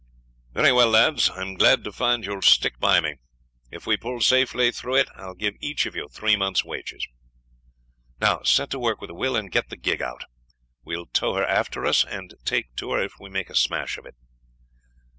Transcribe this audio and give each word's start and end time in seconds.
"Very 0.53 0.71
well, 0.71 0.87
lads, 0.89 1.29
I 1.29 1.41
am 1.43 1.53
glad 1.53 1.83
to 1.83 1.91
find 1.91 2.25
you 2.25 2.33
will 2.33 2.41
stick 2.41 2.79
by 2.79 2.99
me; 2.99 3.17
if 3.69 3.85
we 3.85 3.97
pull 3.97 4.19
safely 4.19 4.71
through 4.71 4.95
it 4.95 5.07
I 5.15 5.27
will 5.27 5.35
give 5.35 5.53
each 5.59 5.85
of 5.85 5.95
you 5.95 6.07
three 6.09 6.35
months' 6.35 6.65
wages. 6.65 7.07
Now 8.19 8.41
set 8.41 8.71
to 8.71 8.79
work 8.79 8.99
with 8.99 9.11
a 9.11 9.13
will 9.13 9.35
and 9.35 9.51
get 9.51 9.69
the 9.69 9.77
gig 9.77 10.01
out. 10.01 10.23
We 10.83 10.97
will 10.97 11.05
tow 11.05 11.35
her 11.35 11.45
after 11.45 11.85
us, 11.85 12.03
and 12.03 12.33
take 12.45 12.75
to 12.77 12.93
her 12.93 12.99
if 13.03 13.19
we 13.19 13.29
make 13.29 13.51
a 13.51 13.55
smash 13.55 13.99
of 13.99 14.07
it." 14.07 14.15